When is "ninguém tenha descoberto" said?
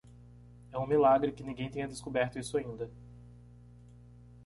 1.43-2.39